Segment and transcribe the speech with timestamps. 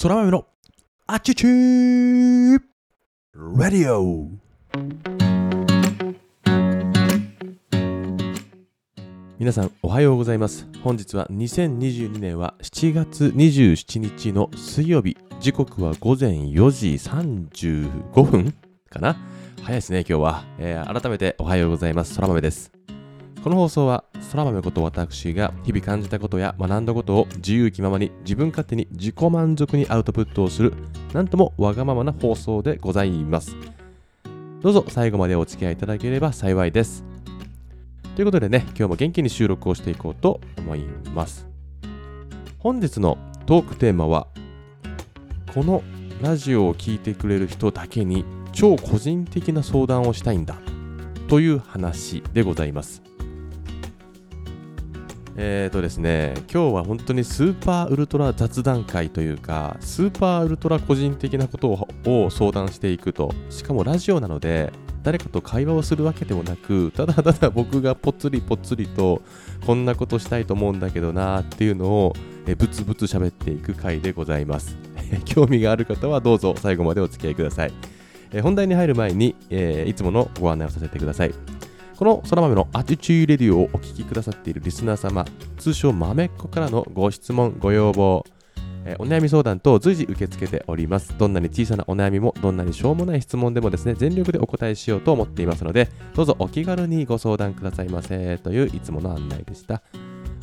[0.00, 0.46] 空豆の
[1.08, 2.60] あちちー
[3.34, 4.28] ラディオ
[9.40, 10.68] 皆さんおはようございます。
[10.84, 15.16] 本日は2022年は7月27日の水曜日。
[15.40, 18.54] 時刻は午前4時35分
[18.88, 19.16] かな。
[19.64, 22.14] 早いですね今日は、えー改めておはようございます。
[22.14, 22.77] 空豆です
[23.48, 30.74] この放送は空豆こと私が日々感じたことや学んだことを自由気ままに自分勝手に自己満足にアウトプットをする
[31.14, 33.56] なんともわがままな放送でございます
[34.60, 37.06] どうぞ最後までお付き合いいただければ幸いです
[38.16, 40.80] ということでね今日も元気に収録をしていこうと思い
[41.14, 41.48] ます
[42.58, 44.26] 本日のトークテーマは
[45.54, 45.82] この
[46.20, 50.58] ラジオを聴いてくれる人だけに超個人的な相談をしたいんだ
[51.28, 53.07] という話でございます
[55.40, 64.72] えーとですね、今日は本当にスーパーウルトラ雑談会というか、スーパーウルトラ個人的なことを相談していくと、しかもラジオなので、
[65.04, 69.22] 誰かと会話をするわけでもなく、ただただ僕がぽつりぽつりと、
[69.64, 72.14] こんなことしたいと思うんだけどなっていうのを、
[72.48, 74.76] えブツブツ喋っていく回でございます。
[75.24, 77.72] 興味がある方はどうぞ最後までお付き合いください。
[78.32, 81.57] え本題に入る前に、えーいつものご案内をさせてください。
[81.98, 85.24] この空豆のアティチューレディオをお聞きくださっているリスナー様、
[85.56, 88.24] 通称豆っ子からのご質問、ご要望、
[88.84, 91.18] えーお悩み相談等随時受け付けております。
[91.18, 99.82] どんなに小さなお悩みも、どんなにしょうもない質問でもですね、全力でお答えしようと思っていますので、どうぞお気軽にご相談くださいませといういつもの案内でした。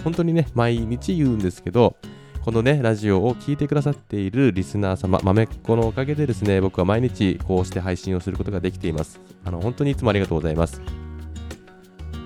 [0.03, 1.95] 本当にね、毎日言うんですけど、
[2.43, 9.21] このね、ラジオを聞いてくださっているリスナー様、豆っ子のおかげでですね、僕は毎日こうして配信をすることができています。
[9.45, 11.04] あの、本当にいつもありがとうございます。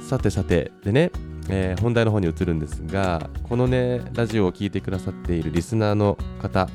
[0.10, 1.12] さてさて、でね、
[1.50, 6.68] えー本題の方に移るんですが、このね、ラジオを聴いてくださっているリスナーの方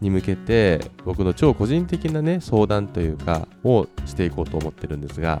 [0.00, 5.40] に向けて、僕の超個人的なね、相談というか、をしていこうと思ってるんですが、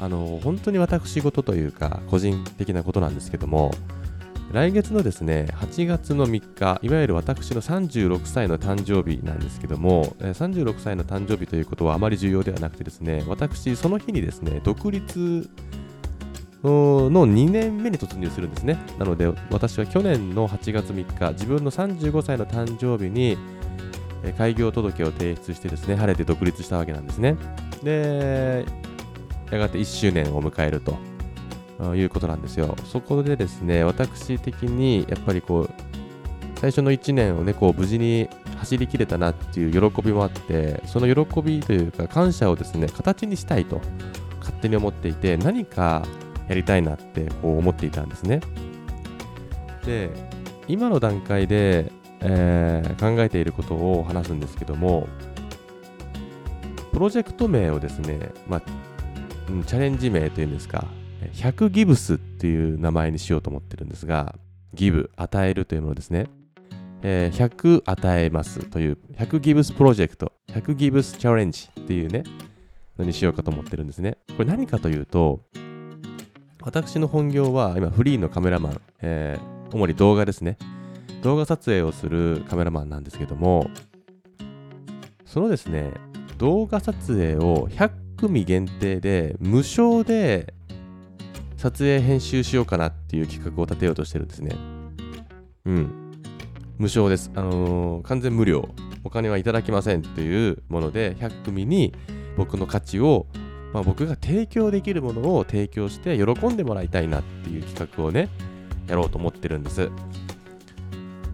[0.00, 3.70] あの、本当に私事というか、個人的なことなんですけども、
[4.50, 15.48] 来月のですね、8月の3日、いわゆる私の36歳の誕生日なんですけども、36歳の誕生日ということはあまり重要ではなくてですね、私、その日にですね、独立
[16.62, 18.78] の2年目に突入するんですね。
[18.98, 23.38] なので、私は去年の8月3日、自分の35歳の誕生日に、
[24.36, 27.36] 開業届を提出してですね、晴れて独立したわけなんですね。
[27.82, 28.66] で、
[29.50, 30.96] やがて1周年を迎えると。
[31.94, 32.76] いうことなんですよ。
[32.84, 35.70] そこでですね、私的にやっぱりこう、
[36.60, 38.28] 最初の1年をね、こう無事に
[38.58, 43.80] 走りきれたなっていう喜びもあって、その喜びというか感謝をですね、形にしたいと
[44.40, 46.04] 勝手に思っていて、何か
[46.48, 48.40] やりたいなってこう思っていたんですね。
[49.84, 50.10] で、
[50.68, 51.90] 今の段階で、
[52.20, 55.08] えー考えていることを話すんですけども、
[56.92, 58.60] プロジェクト名をですね、まあ、
[59.66, 60.84] チャレンジ名というんですか、
[61.34, 64.34] 100ギブスっていう名前にしようと思ってるんですが、
[64.74, 66.26] ギブ、与えるというものですね。
[67.04, 72.24] え100与えますという、100ギブスプロジェクト、100ギブスチャレンジっていうね、
[72.98, 74.18] のにしようかと思ってるんですね。
[74.36, 75.40] これ何かというと、
[76.60, 80.58] 私の本業は今フリーのカメラマン、えー主に動画ですね。
[81.22, 83.70] 動画撮影をするカメラマンなんですけども、
[85.24, 85.92] そのですね、
[86.38, 90.52] 動画撮影を100組限定で無償で
[91.62, 94.56] 撮影編集しようかなっていう企画を立てようとしてるんですね。
[95.64, 96.12] うん。
[96.76, 97.30] 無償です。
[97.36, 98.68] あのー完全無料。
[99.04, 101.94] お金はいただきませんというもので、100組に
[102.36, 103.28] 僕の価値を、
[103.72, 108.28] まあ、僕が提供できるものを提供して喜んでもらいたいなっていう企画をね、
[108.88, 109.88] やろうと思ってるんです。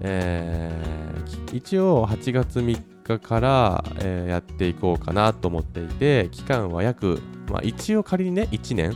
[0.03, 8.95] えー一応8月3日から、えーやっていこうかなと思っていて、期間は約、まあ、一応仮にね、1年、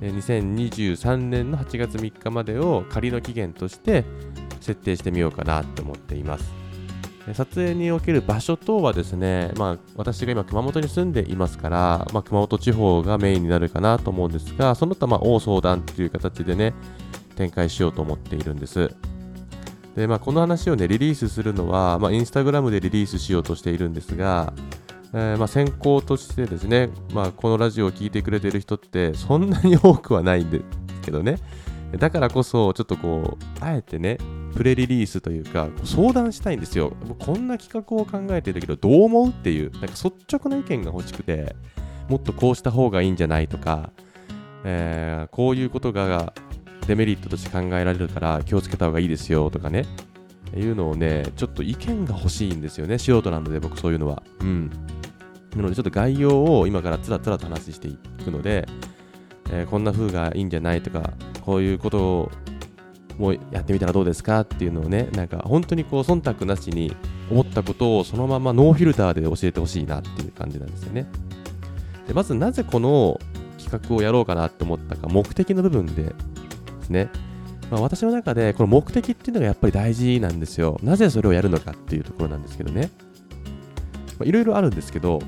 [0.00, 4.04] 2023年の8月3日までを仮の期限として
[4.60, 6.58] 設定してみようかなと思っています。
[7.34, 16.72] 撮影における場所等はですね、まあ、私が今熊本に住んでいますから、まあ、熊本地方がメインになるかなと思うんですが、その他、まあ、大相談という形でね、
[17.36, 18.94] 展開しようと思っているんです。
[19.94, 24.54] で、まあ、この話をね、リリースするのは、まあ、インスタグラムでリリースしようとしているんですが、
[25.14, 30.64] えーまあ、先行としてですね、まあ、このラジオを聞いてくれてる人ってそんなに多くはないんです
[31.02, 31.36] けどね。
[31.98, 34.18] だからこそ、ちょっとこう、あえてね、
[34.54, 36.92] プレリリースというか、相談したいんですよ。
[37.18, 41.56] こんな企画を考えてるけど、どう思うっていう、なんか率直な意見が欲しくて、
[42.10, 43.90] もっとこうした方がいいんじゃないとか、
[44.64, 46.34] えーこういうことが
[46.86, 49.86] デメリットとして考えられるから気をつけた方がいいですよとかね、
[50.56, 54.22] いうのをね、ちょっと意見が欲しいんですよね、素人なので、僕そういうのは。
[54.40, 54.70] うん。
[55.56, 58.66] なので、ちょっと概要を今からつらつらと話していくので、
[59.50, 62.30] えー、こんな風がいいんじゃないとか、こういうことを
[63.18, 66.94] もうやってみたらどうですかっていうのをね、なんか本当にこう忖度なしに
[67.30, 71.06] 思ったことをそのままノーフィルターで教えてほしいなっていう感じなんですよね。
[72.06, 73.18] でまずなぜこの
[73.58, 76.14] 企画をやろうかなって思ったか、目的の部分でで
[76.82, 77.10] すね。
[77.70, 80.78] まあ、私の中でこの目的っていうのがやっぱり大事なんですよ。
[80.82, 82.90] なぜそれをやるのかっていうところなんですけどね。
[84.24, 85.20] いろいろあるんですけど、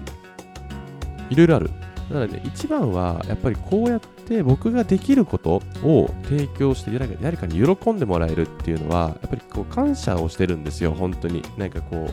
[1.30, 1.70] いろいろある。
[2.10, 6.90] だからね、一番はやっぱりこうやって僕ができることを提供して
[7.22, 11.42] 誰かに喜んでもらえるっていうのは、やっぱりこう感謝をしてるんですよ、本当に。
[11.56, 12.08] なんかこ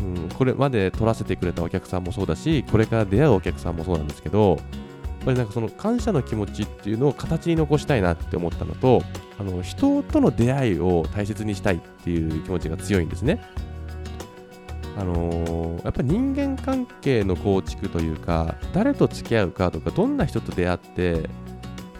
[0.00, 4.58] う、うん、これまで撮らせてくれたお客さんもそうだし、これから出会うお客さんもそうなんですけど、やっ
[5.24, 9.02] ぱりなんかその感謝の気持ちっていうのを形に残したいなって思ったのと
[9.38, 13.40] あの人との出会いを大切にしたいっていう気持ちが強いんですね。
[14.96, 21.28] あのー、やっぱり人間関係の構築というか誰と付き合うかとかどんな人と出会って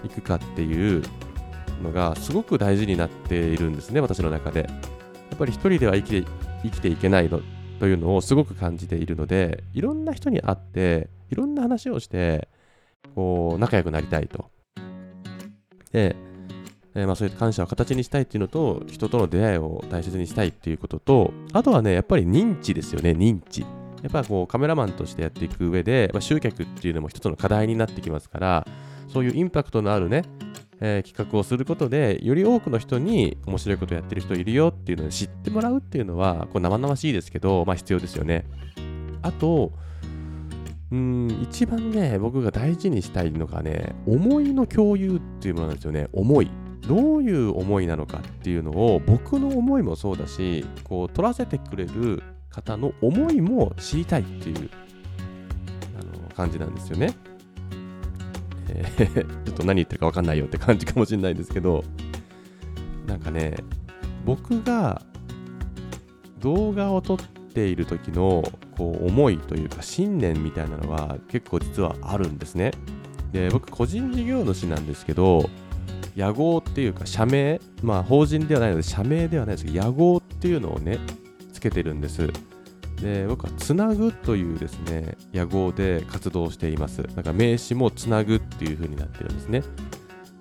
[0.04, 1.02] いくかっていう
[1.82, 4.66] のがすごく大事になっているんですね私の中でや
[5.34, 6.30] っぱり一人では生きて
[6.62, 7.40] 生きていけないの
[7.80, 12.48] というのをすごく感じているのでいろんな人に会っていろんな話をして
[13.14, 14.50] こう、仲良くなりたいと。
[15.92, 16.16] で、
[16.94, 23.62] えー、まあそういう感謝を形にしたいっていうのと、人との出会いを大切にしたいっていうことと、あとはね、やっぱり認知ですよね、認知。
[23.62, 28.66] やっぱこうカメラマンとしてやっていく上で、まあ、集客っていうのも一つの課題になってきますから、
[29.08, 30.24] そういうインパクトのあるね、
[30.80, 38.44] えー、企画をすることで、より多くの人に面白いことやってる人いるよっていうのを知ってもらうっていうのは、こう生々しいですけど、まあ必要ですよね。
[39.22, 39.72] あと、
[40.92, 46.08] うん、一番ね、僕が大事にしたいのがね、思いの共有っていうものなんですよね。
[46.12, 46.50] 思い。
[46.86, 54.70] どういう思いなのかっていうのを、僕の思いもそうだし、こう、取らせてくれる方の思いも知りたいっていう
[55.98, 57.14] あの感じなんですよね。
[58.68, 61.84] えー、 ちょっと何言ってるか分かんないよって感じかもしれないですけど、
[63.06, 63.56] なんかね、
[64.24, 65.02] 僕が
[66.40, 68.42] 動画を撮っている時の
[68.76, 72.72] こう思いというか信念みたいなのは結構実はあるんですね。
[73.32, 75.48] で僕個人事業主なんですけど
[76.14, 80.98] 屋号っていうか社名まあ法人ではないので社名ではないですけど屋号っていうのをね
[81.52, 82.30] つけてるんです。
[83.00, 87.02] で僕はつなぐというですね屋号で活動しています。
[87.14, 89.62] なんか名詞もつなぐっていう風になってるんですね。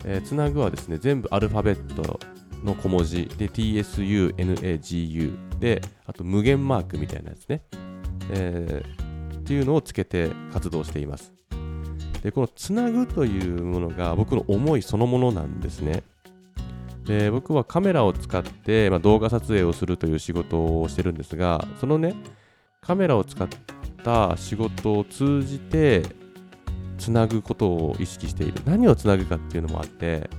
[0.05, 2.19] えー、つなぐはですね全部アルファベット
[2.63, 7.63] の小文字で TSUNAGU であと無限マークみたいなやつね
[8.31, 11.33] えー、っていうのをつけて活動しています。
[12.23, 16.03] でこのつなぐというものが僕の思いそのものなんですね。
[17.05, 22.15] で僕はカメラを使って、まあ、動画撮影をするという仕事をしてるんですがそのね
[22.79, 23.47] カメラを使っ
[24.03, 26.03] た仕事を通じて
[26.97, 30.29] つなぐことを意識している何をつなぐかっていうのもあって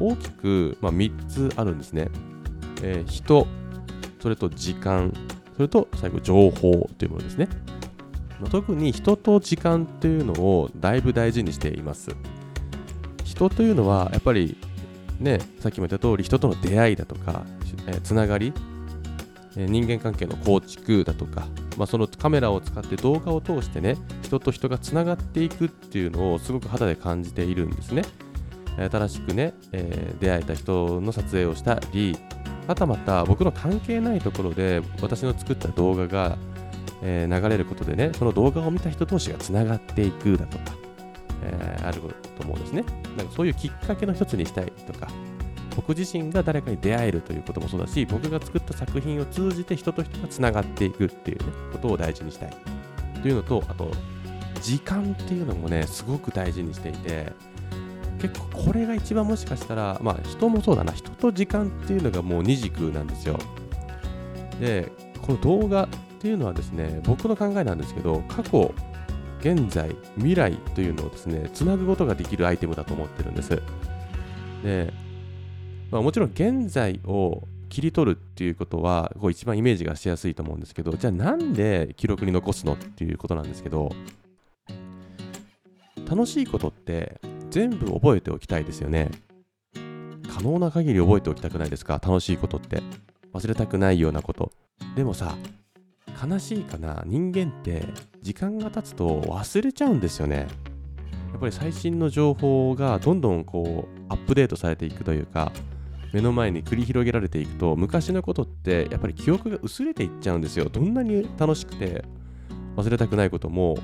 [0.00, 2.08] 大きく、まあ、3つあるんですね、
[2.82, 3.46] えー、人
[4.20, 5.12] それと時間
[5.58, 7.48] それと最後、情報というものですね。
[8.46, 12.10] 特に人と時間というのをだいぶ大事にしています。
[13.24, 14.56] 人というのはやっぱり
[15.20, 17.44] ね、さっきも言った通り人との出会いだとか、
[17.86, 18.52] えー、つながり、
[19.56, 28.02] えー、人間関係の構築だとか、まあ、そのカメラを使って動画を通してね、人と人がつながっていくっていうのをすごく肌で感じているんですね。
[28.76, 32.16] 新しくね、えー、出会えた人の撮影をしたり、
[32.68, 36.38] はたまた僕の関係ないところで私の作った動画が、
[37.02, 40.64] えー、流れることでね、その動画を見た人同士がつながっていくだとか、
[41.42, 42.00] えー、ある
[42.36, 42.84] と思うんですね。
[43.16, 45.08] なんかそういうきっかけの一つにしたいとか、
[45.76, 52.50] 僕自身が誰かに出会えるということもそうだし、僕が作った作品を通じて人と人がつながっていくっていうね、ことを大事にしたい。
[53.22, 53.90] というのと、あと、
[54.60, 57.32] 時間っていうのもね、すごく大事にしていて、
[58.20, 63.38] 結構これが一番もしかしたら、まあ人もそうだな、人と時間っていうのがもう二軸なんですよ。
[64.60, 64.90] で、
[65.22, 68.74] この動画っていうのはですね、僕の考えなんですけど、過去、
[69.40, 73.62] 現在、未来というのをですね、つなぐことができるアイテムだと思ってるんです。
[74.64, 74.92] で、
[75.92, 83.92] まあ、もちろん現在を切り取るっていうことは、こう一番イメージがしやすいと思うんですけど、じゃあなんで記録に残すのっていうことなんですけど、
[86.10, 87.20] 楽しいことって
[87.50, 89.10] 全部覚えておきたいですよね。
[90.28, 92.00] 可能な限り覚えておきたくないですか？
[92.02, 92.82] 楽しいことって。
[93.34, 94.50] 忘れたくないようなこと。
[94.96, 95.36] でもさ、
[96.20, 97.02] 悲しいかな？
[97.06, 97.84] 人間って
[98.22, 100.46] 時間が経つと忘れちゃうんですよね。
[101.30, 105.52] やっぱり最新の情報がどんどんこうアップデートされていくというか、
[106.12, 110.68] 目の前に繰り広げられていくと昔のことってやっぱり記憶が薄れていっちゃうんですよ。
[110.70, 112.04] どんなに楽しくて
[112.76, 113.76] 忘れたくないことも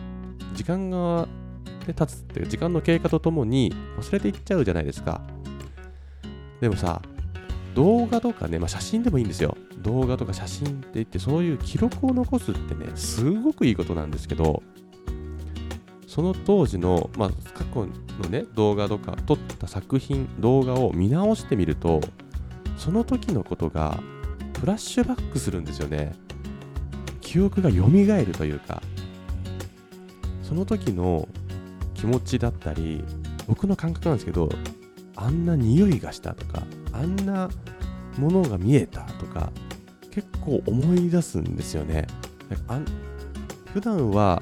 [0.54, 1.28] 時間が
[1.86, 5.20] で経つっていう時間の経過とともに忘れていっちゃうじゃないですか。
[6.60, 7.02] でもさ
[7.74, 9.56] 動画とかね、まあ、写真でもいいんですよ。
[9.78, 14.62] 動画とか写真って言ってそういう記録を残すってねすごくいいことなんですけど
[16.06, 17.86] その当時の、まあ、過去
[18.22, 22.00] のね動画とか撮った作品動画を見直してみると
[22.78, 23.98] その時のことが
[24.58, 26.12] フラッシュバックするんですよね。
[27.20, 28.82] 記憶が蘇るというか。
[30.44, 31.26] その時の
[31.94, 33.02] 気持ちだったり
[33.48, 34.50] 僕の感覚なんですけど
[35.16, 36.62] あんな匂いがしたとか
[36.94, 37.48] あんな
[38.16, 39.52] ものが見えたとか
[40.10, 42.06] 結構思い出すんですよね。
[42.68, 42.84] あん
[43.72, 44.40] 普段は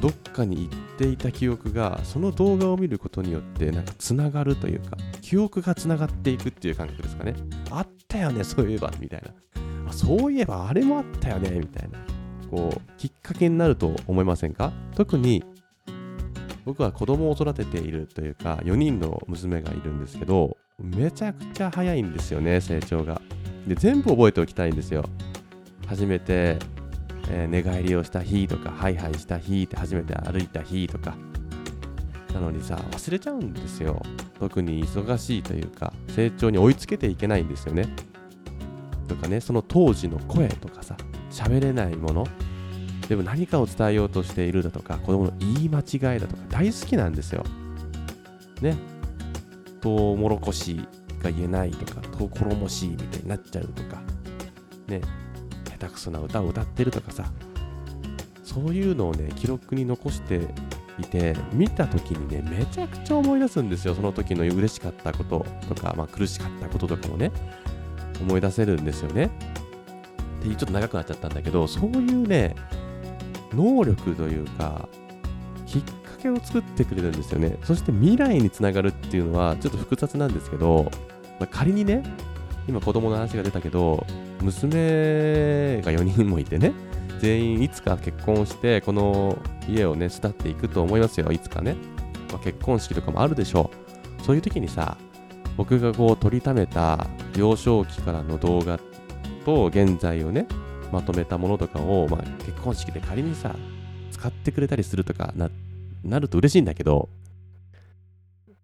[0.00, 7.34] どっかに行っていた記憶がその動画を見ることによってなんかつながるというか記憶がつながっていくっていう感覚ですかね。
[7.70, 9.30] あったよねそういえばみたいな。
[9.88, 11.98] あそういえばあれもあったよねみたいな。
[12.50, 14.72] こうきっかけになると思いませんか？
[14.96, 15.44] 特に
[16.64, 23.20] 僕は子供を育てているというか4人の娘がいるんですけどめちゃくちゃ早いんですよね成長が。
[23.66, 25.04] で全部覚えておきたいんですよ。
[25.86, 26.58] 初めて、
[27.28, 31.16] えー、寝返りをした日とかハイハイした日って初めて歩いた日とか。
[32.32, 34.00] なのにさ忘れちゃうんですよ。
[34.38, 37.88] 特に忙しいというか成長に追いつけていけないんですよね。
[39.08, 40.96] とかねその当時の声とかさ
[41.30, 42.26] 喋れないもの。
[43.08, 47.44] でも何かを伝えようとしているだとか子供の言い間違いだとか大好きなんですよ。
[48.60, 48.76] ね。
[49.80, 50.76] トウモロコシ
[51.22, 54.00] が言えないとかトウコロモシみたいになっちゃうとか
[54.86, 55.00] ね
[55.64, 57.24] 下手くそな歌を歌ってるとかさ
[58.42, 60.40] そういうのをね記録に残して
[60.98, 63.94] いて見た時にねめちゃくちゃ思い出すんですよ。
[63.94, 67.30] その時の嬉しかったこととか、まあ、苦しかったこととかもね
[68.20, 69.30] 思い出せるんですよね。
[70.40, 72.56] ってちょっと長くなっちゃったんだけどそういうね
[73.54, 74.88] 能力というか
[75.66, 77.56] きっかけを作ってくれるんですよね。
[77.64, 80.90] そして未来につながるっていうのはちょっと複雑なんですけど、
[81.38, 82.02] まあ、仮にね
[82.68, 84.06] 今子供の話が出たけど
[84.42, 86.72] 娘が4人もいてね
[87.20, 91.30] 全員いつか結婚してこの家をね巣立っていくと思いますよ。
[91.32, 91.76] いつかね、
[92.30, 93.70] まあ、結婚式とかもあるでしょ
[94.20, 94.22] う。
[94.22, 94.96] そういう時にさ
[95.56, 98.78] 僕がこう撮りためた幼少期からの動画
[99.44, 100.46] と現在をね
[100.92, 103.54] まとめたものとかを、まあ、結婚式で仮にさ
[104.10, 105.69] 使ってくれたりするとかなって
[106.04, 107.08] なると嬉しいんだけど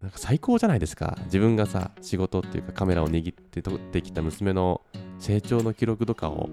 [0.00, 4.82] なんか最高じゃないですか自分がさ仕事っていうかカメラを握って撮ってきた娘の
[5.18, 6.48] 成長の記録とかを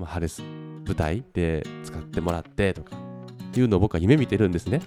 [0.00, 4.80] まあ、晴れす舞台で使ってもらってとかっていうのを僕は夢見てるんですね。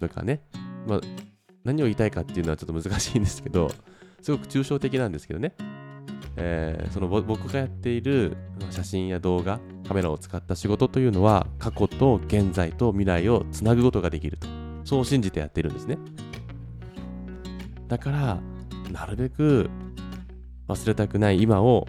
[0.00, 0.40] とかね、
[0.86, 1.00] まあ、
[1.64, 3.70] 何を言いたいかっていうのはちょっと難しいんですけど、
[4.22, 5.54] すごく抽象的なんですけどね。
[6.36, 8.36] えー、その僕がやっている
[8.70, 14.48] 写真や動画、カメラを使った仕事というのは過去と現在と未来をつなぐことができると。
[14.84, 15.98] そう信じてやってるんですね。
[17.88, 18.40] だから、
[18.90, 19.70] なるべく
[20.68, 21.86] 忘れたくない今を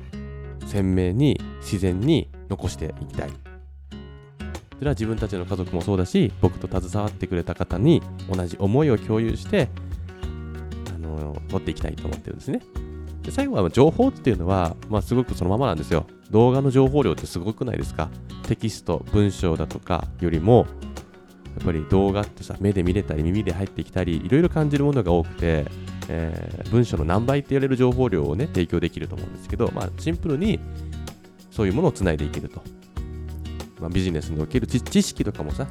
[0.65, 9.69] 鮮明に自然に残していきたいそれは自分たちの家族もそうだし僕と携わってくれた方に同じ思いを共有して
[10.93, 12.61] あの持っていきたいと思ってるんですね
[13.25, 18.09] で最後は情報っていうのは、まあ、すごくそのままなんですよ動画の情報量ってすごくないですか？
[18.43, 20.67] テキスト文章だとかよりも
[21.57, 25.65] やっぱり動画ってさ目で見れたり耳で入ってきたりいろいろ感じるものが多くて
[26.07, 30.59] えー、文章の何倍って言われる情報量をね、提供できると思うんですけど、まあ、シンプルに
[31.49, 32.61] そういうものをつないでいけると。
[33.79, 35.65] まあ、ビジネスにおける知識とかもさ、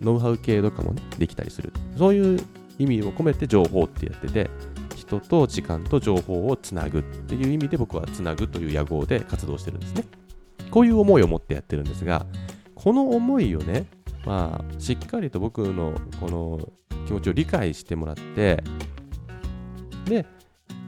[0.00, 1.72] ノウハウ系とかもね、できたりする。
[1.96, 2.40] そういう
[2.80, 4.50] 意味を込めて情報ってやってて、
[5.08, 10.04] 人と時間と情報をつなぐっていう意味で僕はつなぐという野号で活動してるんですね。
[10.70, 12.26] こういう思いを持ってやってるんですが、
[12.74, 13.86] この思いをね、
[14.26, 16.68] まあ、しっかりと僕のこの
[17.06, 18.62] 気持ちを理解してもらって、
[20.04, 20.26] で、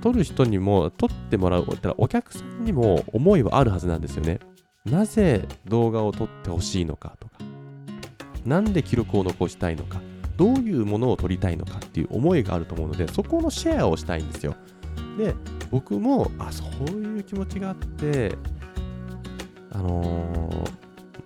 [0.02, 4.38] 撮る人にも、撮ってもらう、お客さんにも思いはあるはずなんですよね。
[4.84, 7.38] なぜ動画を撮ってほしいのかとか、
[8.44, 10.00] なんで記録を残したいのか、
[10.40, 14.56] どういうものを撮りたいのかっていう思いがあると思うので、そこのシェアをしたいんですよ。
[15.18, 15.34] で、
[15.70, 18.34] 僕も、あ、そういう気持ちがあって、
[19.70, 20.64] あの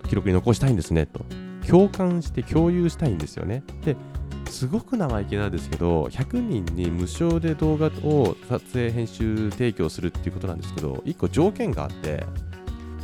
[0.03, 1.23] ー、記録に残したいんですね、と。
[1.65, 3.63] 共感して共有したいんですよね。
[3.85, 3.95] で、
[4.49, 12.23] すごく生意気なんですけど100人に無償で動画を撮影編集提供するっていうことなんですけど1個条件があって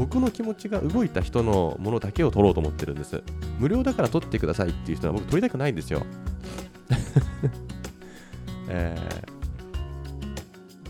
[0.01, 3.21] 僕の気持ちが動いた人のものだけを撮ろうと思ってるんです
[3.59, 6.07] 無料だから撮ってくださいっていう人は僕撮りたくないんですよ
[8.67, 8.97] え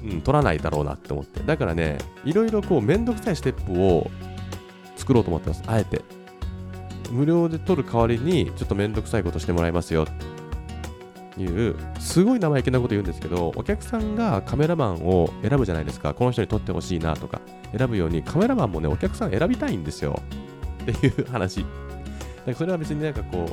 [0.01, 1.41] ー、うん、取らないだろうなって思って。
[1.41, 4.09] だからね、いろいろこう、めんどくさいステップを
[4.95, 5.63] 作ろうと思ってます。
[5.65, 6.01] あえて。
[7.09, 10.05] 無料で取る代わりに、ちょっとめんどくさいことしてもらいますよ。
[11.37, 16.13] いう、すごい生意気なこと言うんですけど、お客さんがカメラマンを選ぶじゃないですか。
[16.13, 17.41] この人に撮ってほしいなとか、
[17.77, 20.21] 選ぶように、カメラマンもね、お客さん選びたいんですよ。
[20.83, 21.65] っていう話。
[22.45, 23.49] だかそれは別になんかこう、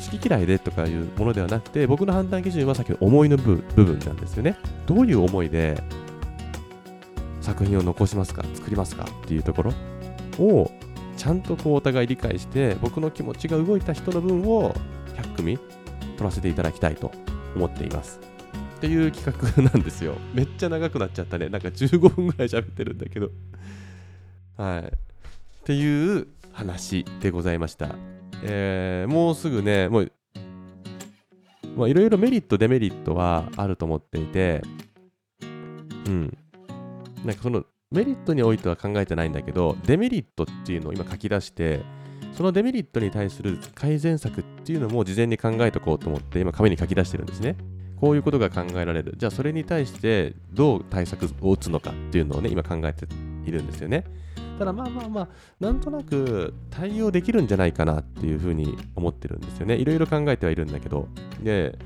[0.00, 4.56] 好き嫌いでとかいうものではなくて、僕の判断基準はさっきの思いの部分なんですよね。
[4.86, 5.82] どういう思いで
[7.42, 9.72] 作品を残しますか、作りますかっていうところ
[10.38, 10.70] を
[11.16, 14.74] ちゃんとこうお互い理解して、僕の気持ちが動いた人の分を
[15.16, 15.58] 100組
[16.20, 17.10] 撮らせていただきたいと
[17.56, 18.20] 思っています。
[18.76, 20.16] っていう企画なんですよ。
[20.34, 21.48] めっちゃ長くなっちゃったね。
[21.48, 23.30] なんか15分ぐらい喋ってるんだけど。
[24.58, 24.82] はい。
[24.84, 24.88] っ
[25.64, 27.94] ていう話でございました。
[28.42, 30.12] えー、もうすぐね、もう、
[31.74, 34.60] まあ、いろいろメリット、デメリットはあると思っていて、
[36.06, 36.36] うん。
[37.24, 41.80] なんかそのメリットにおいては考えてないんだけど、デメリットっていうのを今書き出して、
[42.40, 47.54] そのデメリットに対する改善策っていうのも事前に考えておこうと思って今紙に書き出してるんですね。
[48.00, 49.12] こういうことが考えられる。
[49.18, 53.04] じゃあそれに対してどう対策を打つのかっていうのをね、今考えて
[53.44, 54.04] いるんですよね。
[54.58, 55.28] ただまあまあまあ、
[55.60, 59.74] なんとなく対応できるんじゃないかなっていうふうに思ってるんですよね。
[59.74, 61.08] いろいろ考えてはいるんだけど。
[61.42, 61.78] で、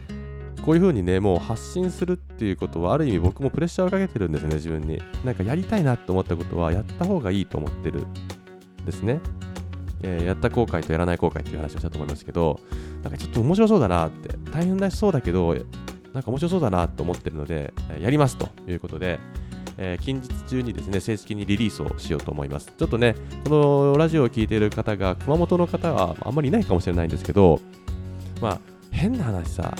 [0.65, 5.03] こういうふうにね、もう発信するっていうことは、ある意味僕もプレッシャーをかけてるんですね、自分に。
[5.25, 8.07] なんかやりたいなと思ったことは、やった方がいいと思ってる
[8.83, 9.19] んですね。
[10.07, 12.61] えー、やった後悔とやらない後悔っていう話をしたと思いますけど、
[13.03, 15.57] なんかちょっと面白そうだなって、大変だしそうだけど、
[16.13, 19.19] なんか面白そうだなと思ってるので、やりますということで、
[19.79, 22.73] えー、近日中にですね、正式にリリースをしようと思います。
[22.77, 27.61] ちょっとね、このラジオを聴いている方が、熊本の方はあんまりいないかもしれないんですけど、
[28.41, 29.75] まあ、変な話さ、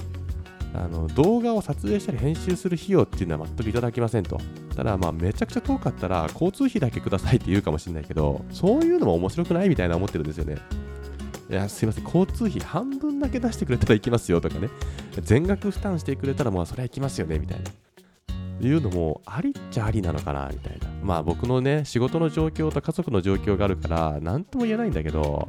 [0.75, 4.41] あの動画を撮影したり編集する費用っていうのは全くいただきませんと。
[4.75, 10.59] ただ、まあ、めちゃくちゃ遠かったら、交通費だけくださいって言うかもしれないけど、そういうのも面白くないみたいな思ってるんですよね。
[11.49, 14.69] いや、すいません、交通費半分だけ出してくれたら行きますよとかね、
[15.21, 17.71] 全額負担してくれたら、まあ、それは行きますよねみたいな。
[18.61, 20.89] いうのもありっちゃありなのかなみたいな。
[21.03, 25.49] まあ僕のね、仕事の状況と家族の状況があるから、なんとも言えないんだけど、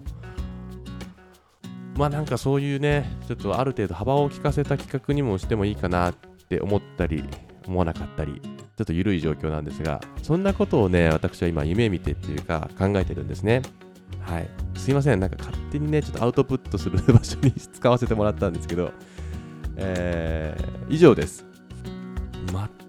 [1.96, 6.14] まあなんかそういうね、ちょっとある程度幅を利かせた企画にもしてもいいかなっ
[6.50, 7.24] て思ったり、
[7.66, 13.62] 思わなかったり、ちょっと緩い状況なんですが、そんなことをね、私は今夢見てっていうか考えてるんですね。
[14.20, 14.50] はい。
[14.76, 18.92] すいません、なんか勝手にね、ちょっとアウトプットする場所に使わせてもらったんですけど、
[19.78, 21.46] えー、以上です。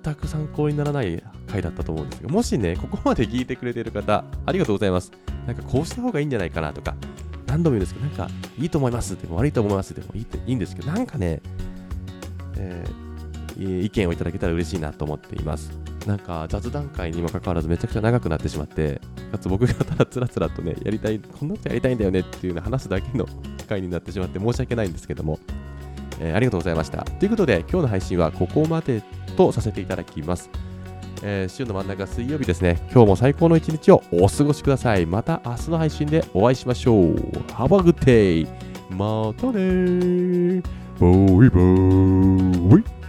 [0.02, 5.12] 全く参考にならない回だったと思うんですが、もしね、ここまで聞いてくれてる方、ありがとうございます。
[5.46, 6.96] なんかこうした方がいいんじゃないかなとか、
[7.46, 8.28] 何度も言うんですけど、なんか
[8.58, 11.40] いいと思いますでも悪いと思いますでもいいっていいんですけど、なんかね、
[12.56, 15.70] えー、意見をいただけたら嬉しいなと思っています。
[16.06, 19.00] なんか雑談会にもかかわらずめちゃくちゃ長くなってしまって、
[19.32, 23.26] かつ僕がただつらつらとね、やりたい、こんなことやりたいんだよねっていうの話すだけの
[23.66, 25.40] 回になってしまって申し訳ないんですけども、
[26.20, 27.02] えー、ありがとうございました。
[27.02, 29.02] ということで、今日の配信はここまで
[29.36, 30.48] とさせていただきます。
[31.22, 32.80] えー、週の真ん中水曜日ですね。
[32.92, 35.06] 今日も最高の一日をお過ごしください。
[35.06, 37.14] また明日の配信でお会いしましょう。
[37.14, 38.46] Have a good day!
[38.90, 40.62] またねー
[41.00, 41.08] バ
[41.44, 41.50] イ
[42.70, 43.05] バイ